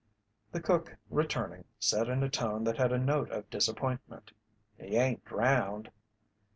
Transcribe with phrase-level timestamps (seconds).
[0.51, 4.31] The cook, returning, said in a tone that had a note of disappointment.
[4.75, 5.91] "He ain't drowned."